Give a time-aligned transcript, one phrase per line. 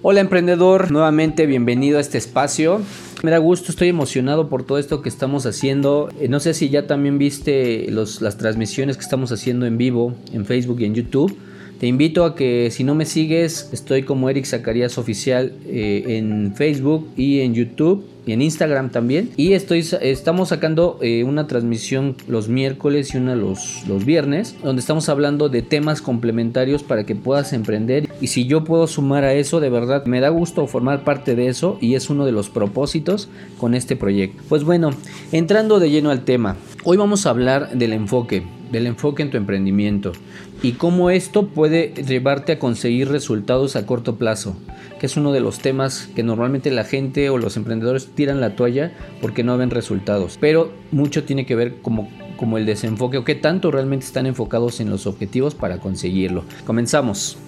[0.00, 2.80] Hola emprendedor, nuevamente bienvenido a este espacio.
[3.24, 6.08] Me da gusto, estoy emocionado por todo esto que estamos haciendo.
[6.20, 10.46] Eh, no sé si ya también viste las transmisiones que estamos haciendo en vivo en
[10.46, 11.36] Facebook y en YouTube.
[11.80, 16.54] Te invito a que si no me sigues, estoy como Eric Zacarías Oficial eh, en
[16.54, 19.30] Facebook y en YouTube y en Instagram también.
[19.36, 24.80] Y estoy, estamos sacando eh, una transmisión los miércoles y una los, los viernes, donde
[24.80, 28.06] estamos hablando de temas complementarios para que puedas emprender.
[28.20, 31.48] Y si yo puedo sumar a eso, de verdad me da gusto formar parte de
[31.48, 34.42] eso y es uno de los propósitos con este proyecto.
[34.48, 34.90] Pues bueno,
[35.32, 39.36] entrando de lleno al tema, hoy vamos a hablar del enfoque del enfoque en tu
[39.36, 40.12] emprendimiento
[40.62, 44.56] y cómo esto puede llevarte a conseguir resultados a corto plazo,
[44.98, 48.56] que es uno de los temas que normalmente la gente o los emprendedores tiran la
[48.56, 50.38] toalla porque no ven resultados.
[50.40, 54.80] Pero mucho tiene que ver como, como el desenfoque o qué tanto realmente están enfocados
[54.80, 56.44] en los objetivos para conseguirlo.
[56.66, 57.38] Comenzamos.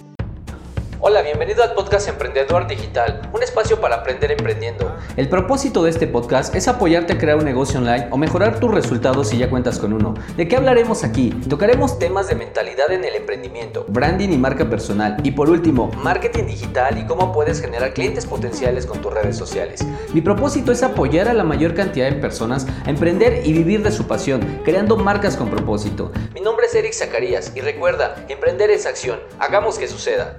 [1.03, 4.95] Hola, bienvenido al podcast Emprendedor Digital, un espacio para aprender emprendiendo.
[5.17, 8.71] El propósito de este podcast es apoyarte a crear un negocio online o mejorar tus
[8.71, 10.13] resultados si ya cuentas con uno.
[10.37, 11.31] ¿De qué hablaremos aquí?
[11.49, 16.45] Tocaremos temas de mentalidad en el emprendimiento, branding y marca personal y por último, marketing
[16.45, 19.83] digital y cómo puedes generar clientes potenciales con tus redes sociales.
[20.13, 23.91] Mi propósito es apoyar a la mayor cantidad de personas a emprender y vivir de
[23.91, 26.11] su pasión, creando marcas con propósito.
[26.35, 29.19] Mi nombre es Eric Zacarías y recuerda, emprender es acción.
[29.39, 30.35] Hagamos que suceda.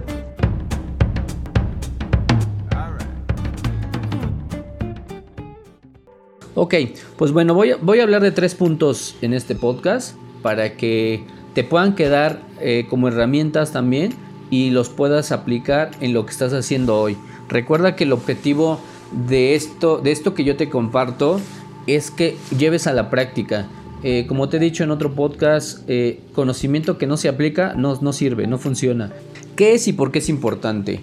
[6.55, 6.75] Ok,
[7.17, 11.23] pues bueno, voy a, voy a hablar de tres puntos en este podcast para que
[11.55, 14.13] te puedan quedar eh, como herramientas también
[14.51, 17.17] y los puedas aplicar en lo que estás haciendo hoy.
[17.49, 18.79] Recuerda que el objetivo
[19.27, 21.39] de esto, de esto que yo te comparto
[21.87, 23.67] es que lleves a la práctica.
[24.03, 27.97] Eh, como te he dicho en otro podcast, eh, conocimiento que no se aplica no,
[27.99, 29.11] no sirve, no funciona.
[29.55, 31.01] ¿Qué es y por qué es importante?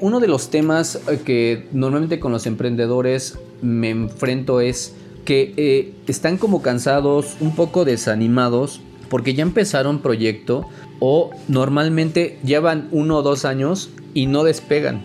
[0.00, 6.38] Uno de los temas que normalmente con los emprendedores me enfrento es que eh, están
[6.38, 10.66] como cansados, un poco desanimados, porque ya empezaron proyecto
[11.00, 15.02] o normalmente llevan uno o dos años y no despegan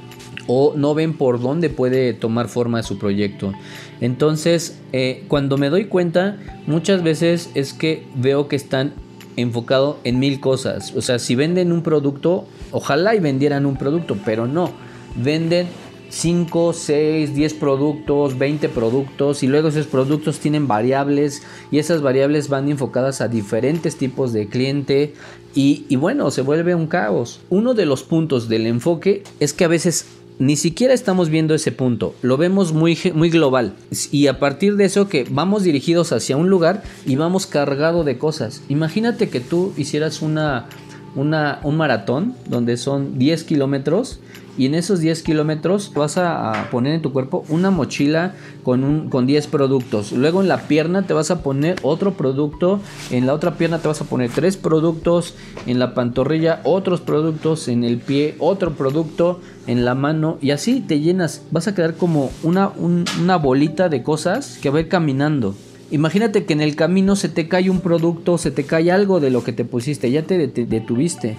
[0.48, 3.54] o no ven por dónde puede tomar forma su proyecto.
[4.00, 4.80] Entonces,
[5.28, 8.94] cuando me doy cuenta, muchas veces es que veo que están
[9.38, 10.94] enfocado en mil cosas.
[10.96, 14.72] O sea, si venden un producto, ojalá y vendieran un producto, pero no.
[15.16, 15.68] Venden
[16.12, 21.42] 5, 6, 10 productos, 20 productos y luego esos productos tienen variables
[21.72, 25.14] y esas variables van enfocadas a diferentes tipos de cliente
[25.56, 27.42] y, bueno, se vuelve un caos.
[27.50, 30.06] Uno de los puntos del enfoque es que a veces
[30.38, 33.74] ni siquiera estamos viendo ese punto, lo vemos muy, muy global.
[34.12, 38.18] Y a partir de eso que vamos dirigidos hacia un lugar y vamos cargado de
[38.18, 38.64] cosas.
[38.68, 40.68] Imagínate que tú hicieras una,
[41.16, 44.20] una, un maratón donde son 10 kilómetros
[44.58, 48.34] y en esos 10 kilómetros vas a, poner en tu cuerpo una mochila
[48.64, 50.12] con, un, con 10 productos.
[50.12, 52.80] Luego en la pierna te vas a poner otro producto,
[53.12, 55.36] en la otra pierna te vas a poner 3 productos,
[55.66, 60.82] en la pantorrilla otros productos, en el pie otro producto, en la mano y así
[60.82, 61.44] te llenas.
[61.52, 65.56] Vas a quedar como una, una bolita de cosas que va a caminando.
[65.92, 69.30] Imagínate que en el camino se te cae un producto, se te cae algo de
[69.30, 71.38] lo que te pusiste, ya te detuviste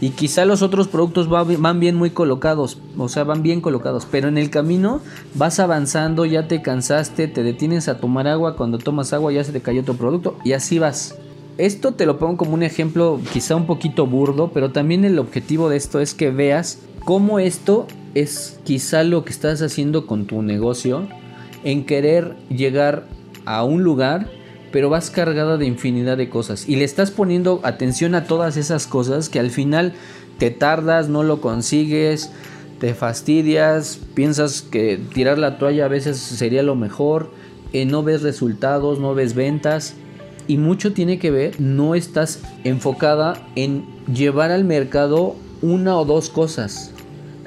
[0.00, 4.28] y quizá los otros productos van bien muy colocados, o sea, van bien colocados, pero
[4.28, 5.00] en el camino
[5.34, 9.52] vas avanzando, ya te cansaste, te detienes a tomar agua, cuando tomas agua ya se
[9.52, 11.16] te cayó otro producto y así vas.
[11.58, 15.68] Esto te lo pongo como un ejemplo quizá un poquito burdo, pero también el objetivo
[15.68, 20.40] de esto es que veas cómo esto es quizá lo que estás haciendo con tu
[20.40, 21.06] negocio
[21.62, 23.06] en querer llegar
[23.56, 24.28] a un lugar
[24.72, 26.68] pero vas cargada de infinidad de cosas.
[26.68, 29.92] Y le estás poniendo atención a todas esas cosas que al final
[30.38, 32.30] te tardas, no lo consigues,
[32.78, 37.30] te fastidias, piensas que tirar la toalla a veces sería lo mejor,
[37.72, 39.94] eh, no ves resultados, no ves ventas.
[40.46, 46.30] Y mucho tiene que ver, no estás enfocada en llevar al mercado una o dos
[46.30, 46.92] cosas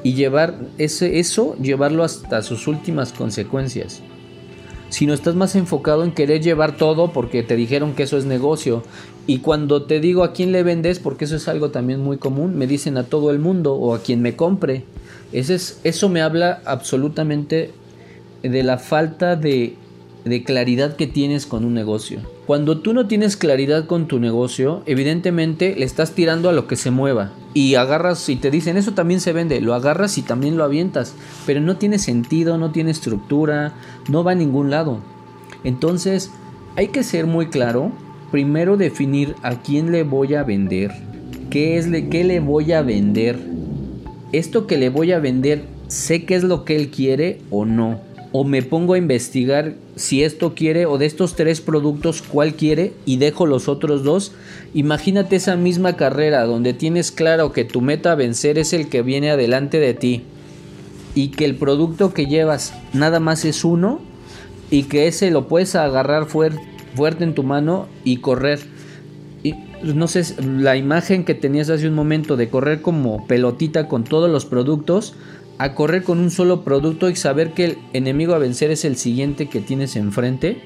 [0.04, 4.02] y llevar ese, eso, llevarlo hasta sus últimas consecuencias
[4.94, 8.84] sino estás más enfocado en querer llevar todo porque te dijeron que eso es negocio.
[9.26, 12.56] Y cuando te digo a quién le vendes, porque eso es algo también muy común,
[12.56, 14.84] me dicen a todo el mundo o a quien me compre.
[15.32, 17.72] Ese es, eso me habla absolutamente
[18.44, 19.78] de la falta de,
[20.26, 22.20] de claridad que tienes con un negocio.
[22.46, 26.76] Cuando tú no tienes claridad con tu negocio, evidentemente le estás tirando a lo que
[26.76, 27.32] se mueva.
[27.54, 31.16] Y agarras y te dicen, eso también se vende, lo agarras y también lo avientas.
[31.46, 33.74] Pero no tiene sentido, no tiene estructura,
[34.10, 35.00] no va a ningún lado.
[35.64, 36.32] Entonces,
[36.76, 37.92] hay que ser muy claro.
[38.32, 40.92] Primero definir a quién le voy a vender.
[41.52, 43.38] ¿Qué es le, qué le voy a vender?
[44.32, 48.00] Esto que le voy a vender sé qué es lo que él quiere o no.
[48.34, 52.92] O me pongo a investigar si esto quiere o de estos tres productos cuál quiere
[53.06, 54.34] y dejo los otros dos.
[54.74, 59.04] Imagínate esa misma carrera donde tienes claro que tu meta a vencer es el que
[59.04, 60.24] viene adelante de ti
[61.16, 64.02] y que el producto que llevas nada más es uno
[64.70, 68.60] y que ese lo puedes agarrar fuerte en tu mano y correr.
[69.44, 69.54] Y
[69.84, 74.32] no sé, la imagen que tenías hace un momento de correr como pelotita con todos
[74.32, 75.14] los productos,
[75.58, 78.98] a correr con un solo producto y saber que el enemigo a vencer es el
[78.98, 80.62] siguiente que tienes enfrente,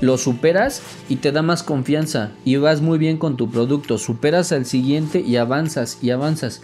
[0.00, 4.52] lo superas y te da más confianza y vas muy bien con tu producto, superas
[4.52, 6.62] al siguiente y avanzas y avanzas.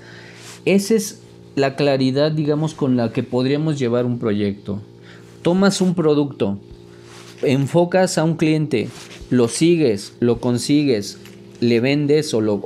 [0.64, 1.20] Esa es
[1.54, 4.80] la claridad, digamos, con la que podríamos llevar un proyecto.
[5.42, 6.58] Tomas un producto,
[7.42, 8.88] enfocas a un cliente,
[9.30, 11.18] lo sigues, lo consigues,
[11.60, 12.60] le vendes o, lo,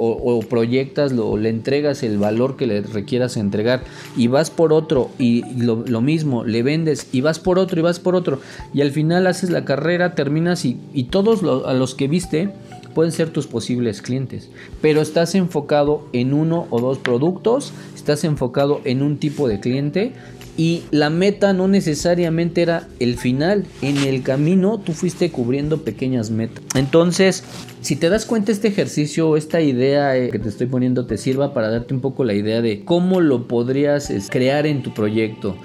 [0.48, 3.82] proyectas o le entregas el valor que le requieras entregar
[4.16, 8.00] y vas por otro y lo, mismo, le vendes y vas por otro y vas
[8.00, 8.40] por otro
[8.72, 12.50] y al final haces la carrera, terminas y, y todos a los que viste
[12.94, 14.50] pueden ser tus posibles clientes,
[14.80, 20.12] pero estás enfocado en uno o dos productos, estás enfocado en un tipo de cliente
[20.56, 23.64] y la meta no necesariamente era el final.
[23.82, 26.62] En el camino tú fuiste cubriendo pequeñas metas.
[26.74, 27.44] Entonces,
[27.80, 31.54] si te das cuenta este ejercicio, esta idea eh, que te estoy poniendo te sirva
[31.54, 35.56] para darte un poco la idea de cómo lo podrías crear en tu proyecto.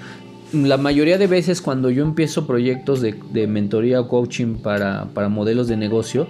[0.52, 5.66] La mayoría de veces cuando yo empiezo proyectos de, mentoría o coaching para, para modelos
[5.66, 6.28] de negocio,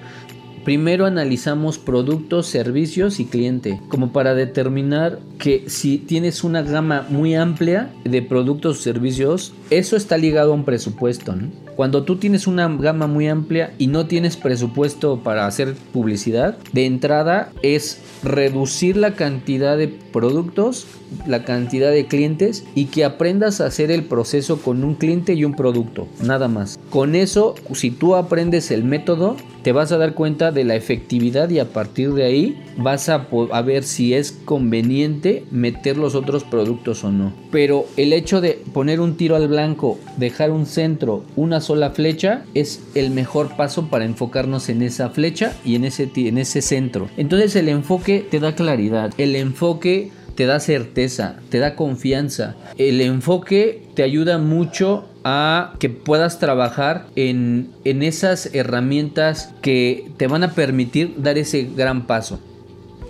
[0.66, 7.36] Primero analizamos productos, servicios y cliente, como para determinar que si tienes una gama muy
[7.36, 11.36] amplia de productos o servicios, eso está ligado a un presupuesto.
[11.76, 16.86] Cuando tú tienes una gama muy amplia y no tienes presupuesto para hacer publicidad, de
[16.86, 20.86] entrada es reducir la cantidad de productos,
[21.26, 25.44] la cantidad de clientes y que aprendas a hacer el proceso con un cliente y
[25.44, 26.78] un producto, nada más.
[26.90, 31.48] Con eso, si tú aprendes el método, te vas a dar cuenta de la efectividad
[31.50, 36.42] y a partir de ahí vas a, a ver si es conveniente meter los otros
[36.42, 37.32] productos o no.
[37.52, 42.44] Pero el hecho de poner un tiro al blanco, dejar un centro, una sola flecha,
[42.54, 47.08] es el mejor paso para enfocarnos en esa flecha y en ese, en ese centro.
[47.16, 52.54] Entonces el enfoque te da claridad, el enfoque te da certeza, te da confianza.
[52.76, 60.28] El enfoque te ayuda mucho a que puedas trabajar en, en esas herramientas que te
[60.28, 62.38] van a permitir dar ese gran paso.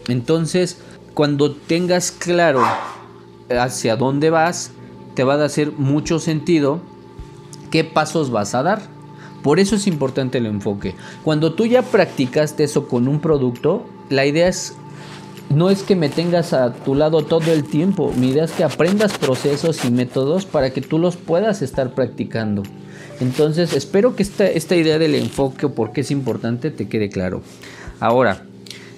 [0.08, 0.78] Entonces,
[1.14, 2.62] cuando tengas claro
[3.50, 4.70] hacia dónde vas,
[5.14, 6.80] te va a hacer mucho sentido
[7.70, 8.82] qué pasos vas a dar.
[9.42, 10.94] Por eso es importante el enfoque.
[11.24, 14.76] Cuando tú ya practicaste eso con un producto, la idea es
[15.50, 18.64] no es que me tengas a tu lado todo el tiempo, mi idea es que
[18.64, 22.62] aprendas procesos y métodos para que tú los puedas estar practicando.
[23.20, 27.42] Entonces espero que esta, idea del enfoque o por qué es importante te quede claro.
[28.00, 28.42] Ahora,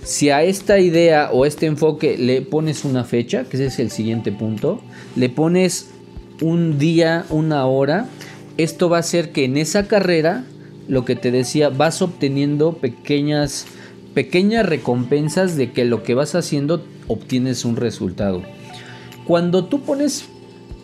[0.03, 3.91] si a esta idea o este enfoque le pones una fecha, que ese es el
[3.91, 4.81] siguiente punto,
[5.15, 5.91] le pones
[6.41, 8.07] un día, una hora,
[8.57, 10.45] esto va a hacer que en esa carrera,
[10.89, 13.67] lo que te decía, vas obteniendo pequeñas
[14.19, 18.43] pequeñas recompensas de que lo que vas haciendo obtienes un resultado.
[19.25, 20.25] Cuando tú pones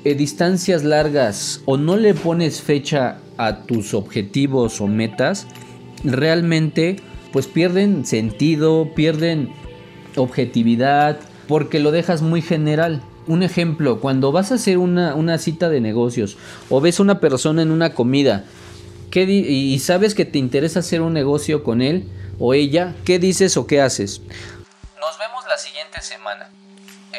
[0.05, 5.49] eh, distancias largas o no le pones fecha a tus objetivos o metas,
[6.05, 6.95] realmente
[7.33, 9.49] pues pierden sentido, pierden
[10.15, 13.03] objetividad, porque lo dejas muy general.
[13.27, 16.37] Un ejemplo, cuando vas a hacer una, una cita de negocios
[16.71, 18.45] o ves a una persona en una comida
[19.13, 22.05] y sabes que te interesa hacer un negocio con él,
[22.39, 24.21] o ella, ¿qué dices o qué haces?
[24.21, 26.49] Nos vemos la siguiente semana.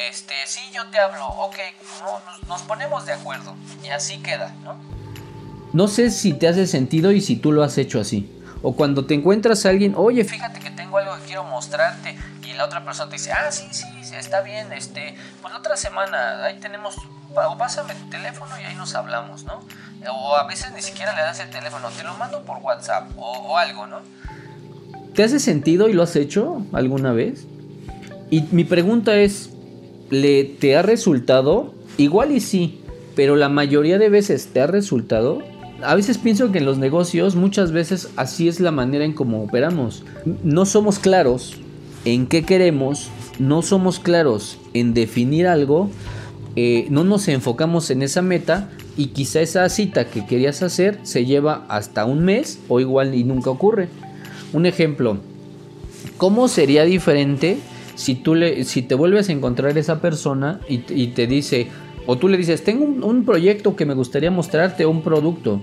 [0.08, 1.56] Este, sí, yo te hablo, ok,
[2.48, 4.76] nos, ponemos de acuerdo y así queda, ¿no?
[5.72, 8.32] No sé si te hace sentido y si tú lo has hecho así.
[8.62, 12.52] O cuando te encuentras a alguien, oye, fíjate que tengo algo que quiero mostrarte y
[12.54, 16.44] la otra persona te dice, ah, sí, sí, está bien, este, pues la otra semana
[16.44, 16.96] ahí tenemos,
[17.34, 19.60] o pásame tu teléfono y ahí nos hablamos, ¿no?
[20.10, 23.56] O a veces ni siquiera le das el teléfono, te lo mando por WhatsApp o
[23.56, 24.02] algo, ¿no?
[25.16, 27.46] ¿Te hace sentido y lo has hecho alguna vez?
[28.30, 29.48] Y mi pregunta es,
[30.10, 31.72] ¿le te ha resultado?
[31.96, 32.80] Igual y sí,
[33.14, 35.38] pero la mayoría de veces te ha resultado.
[35.82, 39.42] A veces pienso que en los negocios muchas veces así es la manera en cómo
[39.42, 40.04] operamos.
[40.44, 41.56] No somos claros
[42.04, 43.08] en qué queremos,
[43.38, 45.88] no somos claros en definir algo,
[46.56, 48.68] eh, no nos enfocamos en esa meta
[48.98, 53.24] y quizá esa cita que querías hacer se lleva hasta un mes o igual y
[53.24, 53.88] nunca ocurre.
[54.52, 55.18] Un ejemplo,
[56.16, 57.58] ¿cómo sería diferente
[57.96, 61.68] si, tú le, si te vuelves a encontrar esa persona y, te dice,
[62.06, 65.60] O tú le dices, tengo un, proyecto que me gustaría mostrarte, un producto.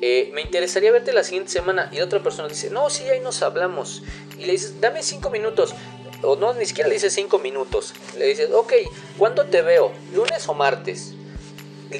[0.00, 1.90] Eh, me interesaría verte la siguiente semana.
[1.92, 4.02] Y otra persona dice, no, sí, ahí nos hablamos.
[4.38, 5.74] Y le dices, dame cinco minutos.
[6.22, 7.94] O no, ni siquiera le dices cinco minutos.
[8.16, 8.72] Le dices, ok,
[9.18, 9.92] ¿cuándo te veo?
[10.14, 11.14] ¿Lunes o martes?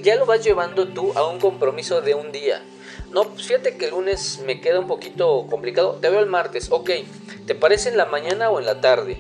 [0.02, 2.62] Ya lo vas llevando tú a un compromiso de un día.
[3.16, 5.96] No, fíjate que el lunes me queda un poquito complicado.
[6.02, 6.68] Te veo el martes.
[6.70, 6.90] Ok,
[7.46, 9.16] ¿te parece en la mañana o en la tarde?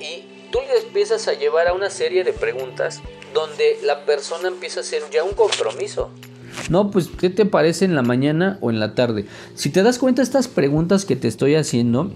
[0.00, 3.02] Y tú le empiezas a llevar a una serie de preguntas
[3.34, 6.08] donde la persona empieza a hacer ya un compromiso.
[6.70, 9.26] No, pues, ¿qué te parece en la mañana o en la tarde?
[9.54, 12.12] Si te das cuenta, estas preguntas que te estoy haciendo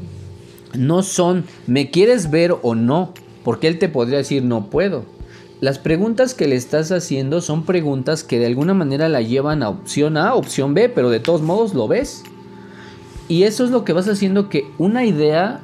[0.73, 3.12] no son, ¿me quieres ver o no?
[3.44, 5.04] Porque él te podría decir, no puedo.
[5.61, 9.69] Las preguntas que le estás haciendo son preguntas que de alguna manera la llevan a
[9.69, 12.23] opción A, opción B, pero de todos modos lo ves.
[13.27, 15.61] Y eso es lo que vas haciendo que una idea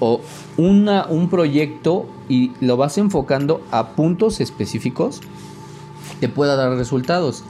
[0.00, 0.20] o
[0.56, 5.20] una, un proyecto y lo vas enfocando a puntos específicos,
[6.18, 7.44] te pueda dar resultados.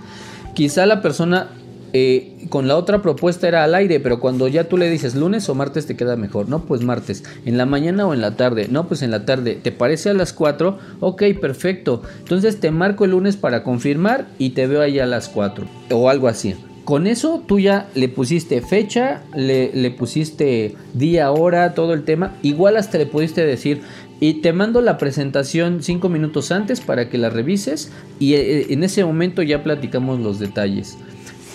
[0.55, 1.51] Quizá la persona
[1.93, 5.49] eh, con la otra propuesta era al aire, pero cuando ya tú le dices lunes
[5.49, 8.69] o martes te queda mejor, no, pues martes, en la mañana o en la tarde,
[8.71, 10.79] no, pues en la tarde, ¿te parece a las 4?
[11.01, 15.29] Ok, perfecto, entonces te marco el lunes para confirmar y te veo ahí a las
[15.29, 16.55] 4 o algo así.
[16.85, 22.37] Con eso tú ya le pusiste fecha, le, le pusiste día, hora, todo el tema.
[22.43, 23.81] Igual hasta le pudiste decir,
[24.21, 28.83] y te mando la presentación 5 minutos antes para que la revises y eh, en
[28.83, 30.97] ese momento ya platicamos los detalles.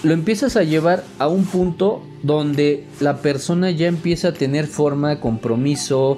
[0.03, 5.19] Lo empiezas a llevar a un punto donde la persona ya empieza a tener forma,
[5.19, 6.15] compromiso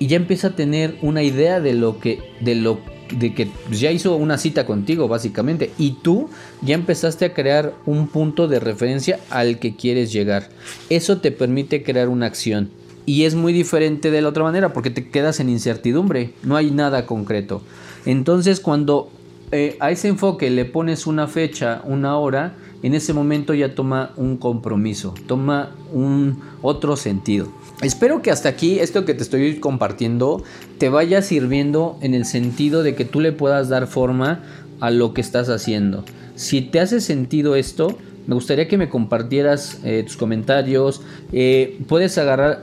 [0.00, 2.80] y ya empieza a tener una idea de lo que de lo
[3.16, 6.28] de que ya hizo una cita contigo básicamente y tú
[6.62, 10.48] ya empezaste a crear un punto de referencia al que quieres llegar.
[10.88, 12.70] Eso te permite crear una acción
[13.06, 16.70] y es muy diferente de la otra manera porque te quedas en incertidumbre, no hay
[16.70, 17.62] nada concreto.
[18.06, 19.10] Entonces cuando
[19.52, 24.12] eh, a ese enfoque le pones una fecha, una hora, en ese momento ya toma
[24.16, 27.48] un compromiso, toma un otro sentido.
[27.82, 30.42] Espero que hasta aquí esto que te estoy compartiendo
[30.78, 34.42] te vaya sirviendo en el sentido de que tú le puedas dar forma
[34.80, 36.04] a lo que estás haciendo.
[36.34, 41.02] Si te hace sentido esto, me gustaría que me compartieras eh, tus comentarios.
[41.32, 42.62] Eh, puedes agarrar,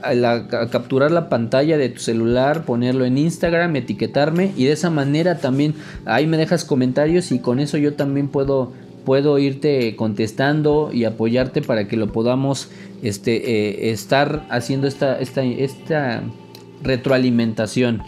[0.70, 5.74] capturar la pantalla de tu celular, ponerlo en Instagram, etiquetarme y de esa manera también
[6.06, 8.72] ahí me dejas comentarios y con eso yo también puedo
[9.04, 12.68] puedo irte contestando y apoyarte para que lo podamos
[13.02, 16.22] este, eh, estar haciendo esta, esta, esta
[16.82, 18.02] retroalimentación.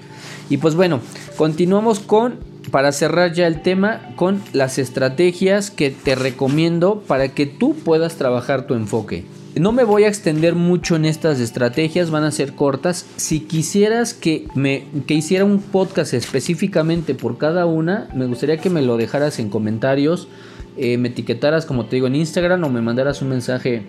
[0.49, 1.01] Y pues bueno,
[1.37, 2.39] continuamos con,
[2.71, 8.17] para cerrar ya el tema, con las estrategias que te recomiendo para que tú puedas
[8.17, 9.25] trabajar tu enfoque.
[9.57, 13.05] No me voy a extender mucho en estas estrategias, van a ser cortas.
[13.17, 18.71] Si quisieras que me que hiciera un podcast específicamente por cada una, me gustaría que
[18.71, 20.29] me lo dejaras en comentarios
[20.77, 23.83] eh, me etiquetaras, como te digo, en Instagram o me mandaras un mensaje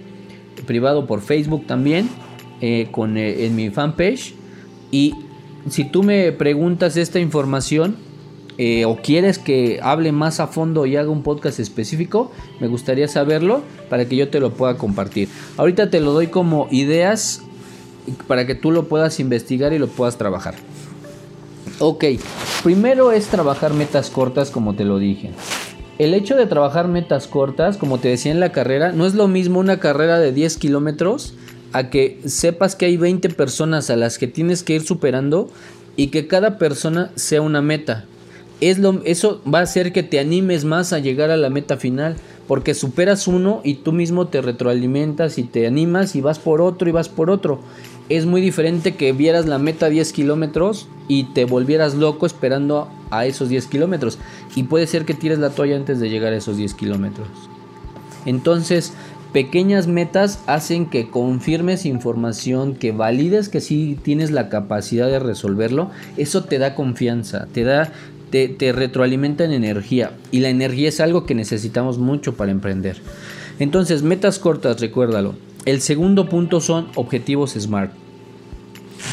[0.66, 2.10] privado por Facebook también,
[2.62, 4.34] eh, con, eh, en mi fanpage.
[4.92, 5.16] Y
[5.70, 7.96] si tú me preguntas esta información
[8.86, 13.64] o quieres que hable más a fondo y haga un podcast específico, me gustaría saberlo
[13.90, 15.30] para que yo te lo pueda compartir.
[15.58, 17.42] Ahorita te lo doy como ideas
[18.28, 20.54] para que tú lo puedas investigar y lo puedas trabajar.
[21.80, 22.06] Ok,
[22.62, 25.32] primero es trabajar metas cortas como te lo dije
[26.04, 29.28] el hecho de trabajar metas cortas, como te decía en la carrera, no es lo
[29.28, 31.36] mismo una carrera de 10 kilómetros
[31.74, 35.52] a que sepas que hay 20 personas a las que tienes que ir superando
[35.96, 38.06] y que cada persona sea una meta.
[38.62, 41.78] Es lo, eso va a hacer que te animes más a llegar a la meta
[41.78, 42.16] final,
[42.48, 46.88] porque superas uno y tú mismo te retroalimentas y te animas y vas por otro
[46.88, 47.60] y vas por otro
[48.12, 53.26] es muy diferente que vieras la meta 10 kilómetros y te volvieras loco esperando a
[53.26, 54.20] esos 10 kilómetros.
[54.54, 57.30] Y puede ser que tires la toalla antes de llegar a esos 10 kilómetros.
[58.26, 58.92] Entonces,
[59.32, 65.90] pequeñas metas hacen que confirmes información, que valides que sí tienes la capacidad de resolverlo.
[66.18, 67.94] Eso te da confianza, te da...
[68.32, 72.98] Te, te retroalimenta en energía y la energía es algo que necesitamos mucho para emprender.
[73.60, 75.36] Entonces, metas cortas, recuérdalo.
[75.66, 77.92] El segundo punto son objetivos SMART.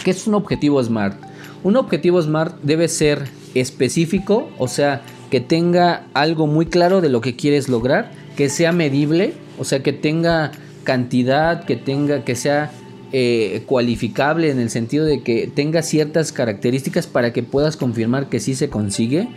[0.04, 1.20] ¿Qué es un objetivo SMART?
[1.62, 7.20] Un objetivo SMART debe ser específico, o sea, que tenga algo muy claro de lo
[7.20, 10.52] que quieres lograr, que sea medible, o sea, que tenga
[10.84, 12.70] cantidad, que tenga, que sea
[13.12, 18.40] eh, cualificable en el sentido de que tenga ciertas características para que puedas confirmar que
[18.40, 19.28] sí se consigue,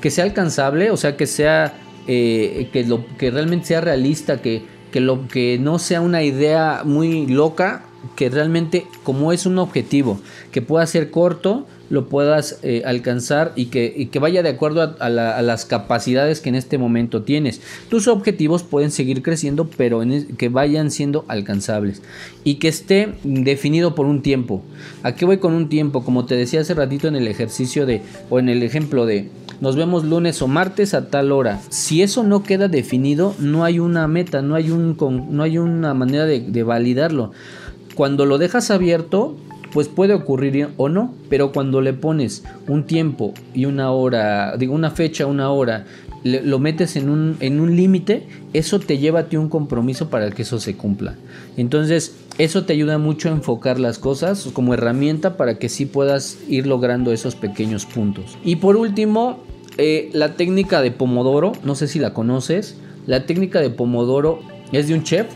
[0.00, 1.74] que sea alcanzable, o sea, que sea
[2.08, 6.82] eh, que lo que realmente sea realista, que, que lo que no sea una idea
[6.84, 7.84] muy loca,
[8.16, 10.20] que realmente como es un objetivo
[10.50, 15.64] que pueda ser corto, lo puedas eh, alcanzar y que, vaya de acuerdo a, las
[15.66, 17.60] capacidades que en este momento tienes.
[17.88, 20.02] Tus objetivos pueden seguir creciendo, pero
[20.38, 22.00] que vayan siendo alcanzables
[22.44, 24.62] y que esté definido por un tiempo.
[25.02, 26.04] ¿A qué voy con un tiempo?
[26.04, 29.28] Como te decía hace ratito en el ejercicio de, o en el ejemplo de,
[29.60, 31.60] nos vemos lunes o martes a tal hora.
[31.70, 34.96] Si eso no queda definido, no hay una meta, no hay, un,
[35.30, 37.32] no hay una manera de, de validarlo.
[37.96, 39.36] Cuando lo dejas abierto,
[39.72, 44.74] pues puede ocurrir o no, pero cuando le pones un tiempo y una hora, digo
[44.74, 45.86] una fecha, una hora,
[46.22, 50.30] lo metes en un, en un límite, eso te lleva a ti un compromiso para
[50.30, 51.14] que eso se cumpla.
[51.56, 56.38] Entonces, eso te ayuda mucho a enfocar las cosas como herramienta para que sí puedas
[56.48, 58.36] ir logrando esos pequeños puntos.
[58.44, 59.40] Y por último,
[59.78, 64.40] eh, la técnica de Pomodoro, no sé si la conoces, la técnica de Pomodoro
[64.72, 65.26] es de un chef,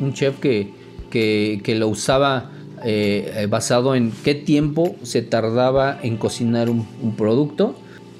[0.00, 0.72] un chef que,
[1.10, 2.51] que lo usaba
[2.84, 6.86] eh, eh, basado en qué tiempo se tardaba en cocinar un,
[7.16, 7.74] producto.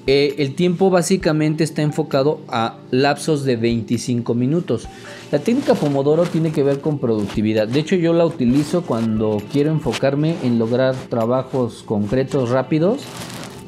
[0.07, 4.87] Eh, el tiempo básicamente está enfocado a lapsos de 25 minutos.
[5.31, 7.67] La técnica Pomodoro tiene que ver con productividad.
[7.67, 13.01] De hecho yo la utilizo cuando quiero enfocarme en lograr trabajos concretos rápidos.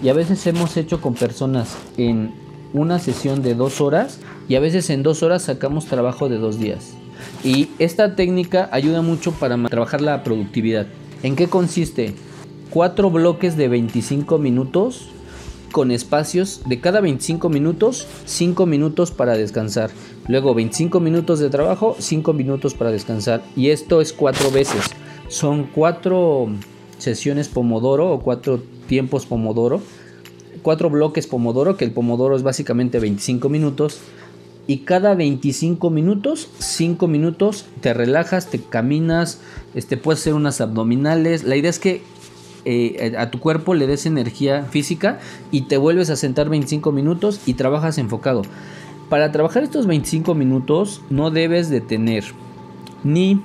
[0.04, 2.34] Y a veces hemos hecho con personas en
[2.74, 6.60] una sesión de dos horas y a veces en dos horas sacamos trabajo de dos
[6.60, 6.96] días.
[7.44, 10.88] Y esta técnica ayuda mucho para trabajar la productividad.
[11.24, 12.14] ¿En qué consiste?
[12.70, 15.10] Cuatro bloques de 25 minutos
[15.76, 19.92] con espacios de cada 25 minutos, 5 minutos para descansar.
[20.28, 23.44] Luego 25 minutos de trabajo, 5 minutos para descansar.
[23.58, 24.82] Y esto es cuatro veces.
[25.28, 26.48] Son cuatro
[26.98, 29.82] sesiones Pomodoro o cuatro tiempos Pomodoro.
[30.62, 34.00] Cuatro bloques Pomodoro, que el Pomodoro es básicamente 25 minutos
[34.68, 39.40] y cada 25 minutos, 5 minutos, te relajas, te caminas,
[39.76, 41.44] este, puedes hacer unas abdominales.
[41.44, 42.02] La idea es que
[42.66, 45.20] eh, a tu cuerpo le des energía física
[45.52, 48.42] y te vuelves a sentar 25 minutos y trabajas enfocado.
[49.10, 52.24] Para trabajar estos 25 minutos no debes de tener
[53.04, 53.40] ni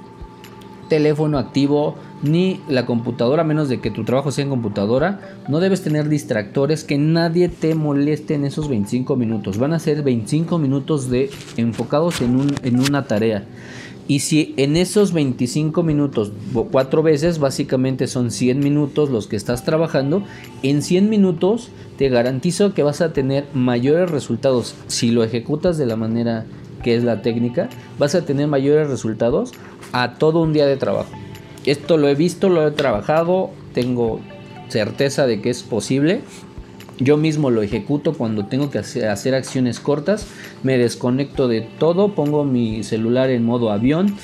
[0.89, 5.39] teléfono activo, ni la computadora, a menos de que tu trabajo sea en computadora.
[5.49, 9.59] No debes tener distractores, que nadie te moleste en esos 25 minutos.
[9.59, 13.45] Van a ser 25 minutos de enfocados en, un, en una tarea.
[14.11, 16.33] Y si en esos 25 minutos,
[16.73, 20.25] cuatro veces, básicamente son 100 minutos los que estás trabajando,
[20.65, 24.75] en 100 minutos te garantizo que vas a tener mayores resultados.
[24.89, 26.45] Si lo ejecutas de la manera
[26.83, 27.69] que es la técnica,
[28.01, 29.53] vas a tener mayores resultados
[29.93, 31.20] a todo un día de trabajo.
[31.67, 34.21] Esto lo he visto, lo he trabajado, tengo
[34.69, 36.23] certeza de que es posible.
[36.99, 40.27] Yo mismo lo ejecuto cuando tengo que hacer acciones cortas.
[40.63, 44.17] Me desconecto de todo, pongo mi celular en modo avión.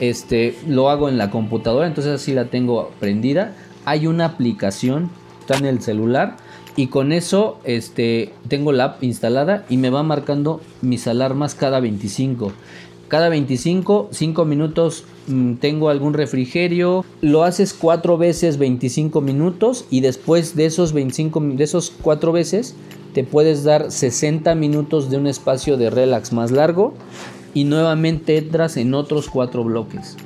[0.00, 3.54] Este, lo hago en la computadora, entonces así la tengo prendida.
[3.84, 6.36] Hay una aplicación, está en el celular
[6.74, 11.80] y con eso este, tengo la app instalada y me va marcando mis alarmas cada
[11.80, 12.52] 25.
[13.12, 17.04] Cada 25, 5 minutos mm, tengo algún refrigerio.
[17.20, 22.74] Lo haces 4 veces 25 minutos y después de esos 25 de esos 4 veces
[23.12, 26.94] te puedes dar 60 minutos de un espacio de relax más largo
[27.52, 30.16] y nuevamente entras en otros 4 bloques.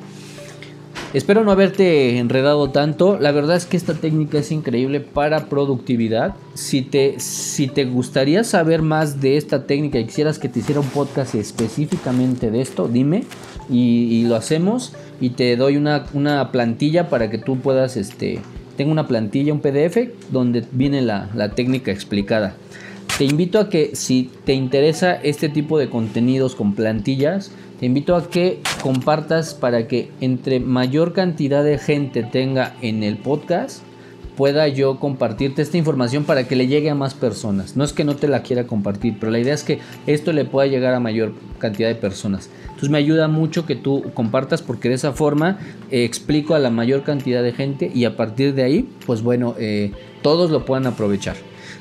[1.14, 3.18] Espero no haberte enredado tanto.
[3.18, 6.34] La verdad es que esta técnica es increíble para productividad.
[6.54, 10.80] Si te, si te gustaría saber más de esta técnica y quisieras que te hiciera
[10.80, 13.24] un podcast específicamente de esto, dime
[13.70, 18.40] y, lo hacemos y te doy una, una, plantilla para que tú puedas, este,
[18.76, 19.98] tengo una plantilla, un PDF
[20.30, 22.56] donde viene la, la técnica explicada.
[23.16, 28.16] Te invito a que si te interesa este tipo de contenidos con plantillas, te invito
[28.16, 33.82] a que compartas para que entre mayor cantidad de gente tenga en el podcast,
[34.36, 37.76] pueda yo compartirte esta información para que le llegue a más personas.
[37.76, 40.44] No es que no te la quiera compartir, pero la idea es que esto le
[40.44, 42.50] pueda llegar a mayor cantidad de personas.
[42.64, 45.58] Entonces me ayuda mucho que tú compartas porque de esa forma
[45.90, 49.54] eh, explico a la mayor cantidad de gente y a partir de ahí, pues bueno,
[49.58, 51.36] eh, todos lo puedan aprovechar.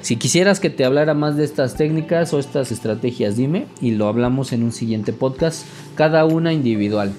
[0.06, 4.08] Si quisieras que te hablara más de estas técnicas o estas estrategias, dime y lo
[4.08, 5.65] hablamos en un siguiente podcast,
[5.96, 7.12] cada una individual.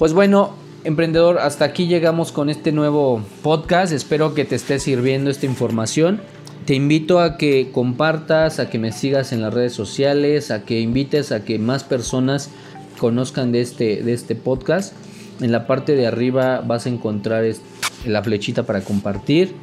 [0.00, 0.52] Pues bueno,
[0.82, 3.92] emprendedor, hasta aquí llegamos con este nuevo podcast.
[3.92, 6.20] Espero que te esté sirviendo esta información.
[6.64, 10.80] Te invito a que compartas, a que me sigas en las redes sociales, a que
[10.80, 12.50] invites a que más personas
[12.98, 14.92] conozcan de este, de este podcast.
[15.40, 17.44] En la parte de arriba vas a encontrar
[18.04, 19.54] la flechita para compartir.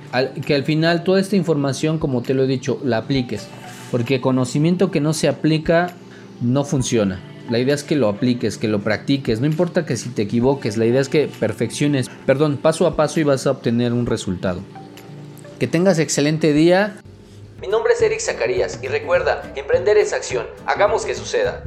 [0.45, 3.47] que al final toda esta información, como te lo he dicho, la apliques.
[3.91, 5.93] Porque conocimiento que no se aplica
[6.41, 7.21] no funciona.
[7.49, 9.39] La idea es que lo apliques, que lo practiques.
[9.39, 13.19] No importa que si te equivoques, la idea es que perfecciones, perdón, paso a paso
[13.19, 14.61] y vas a obtener un resultado.
[15.59, 16.97] Que tengas excelente día.
[17.61, 20.47] Mi nombre es Eric Zacarías y recuerda, emprender es acción.
[20.65, 21.63] Hagamos que suceda.